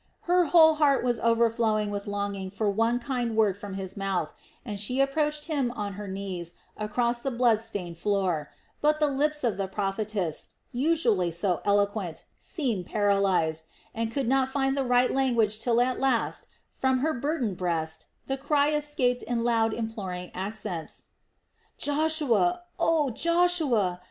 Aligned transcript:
Her 0.21 0.45
whole 0.45 0.73
heart 0.81 1.03
was 1.03 1.19
overflowing 1.19 1.91
with 1.91 2.07
longing 2.07 2.49
for 2.49 2.67
one 2.71 2.97
kind 2.99 3.37
word 3.37 3.55
from 3.55 3.75
his 3.75 3.95
mouth, 3.95 4.33
and 4.65 4.79
she 4.79 4.99
approached 4.99 5.43
him 5.45 5.69
on 5.75 5.93
her 5.93 6.07
knees 6.07 6.55
across 6.75 7.21
the 7.21 7.29
blood 7.29 7.59
stained 7.61 7.99
floor; 7.99 8.49
but 8.81 8.99
the 8.99 9.05
lips 9.11 9.43
of 9.43 9.57
the 9.57 9.67
prophetess, 9.67 10.47
usually 10.71 11.29
so 11.29 11.61
eloquent, 11.65 12.25
seemed 12.39 12.87
paralyzed 12.87 13.65
and 13.93 14.11
could 14.11 14.27
not 14.27 14.49
find 14.49 14.75
the 14.75 14.83
right 14.83 15.11
language 15.11 15.59
till 15.61 15.79
at 15.79 15.99
last 15.99 16.47
from 16.73 17.01
her 17.01 17.13
burdened 17.13 17.57
breast 17.57 18.07
the 18.25 18.37
cry 18.37 18.71
escaped 18.71 19.21
in 19.21 19.43
loud 19.43 19.71
imploring 19.71 20.31
accents: 20.33 21.03
"Joshua, 21.77 22.63
oh, 22.79 23.11
Joshua! 23.11 23.99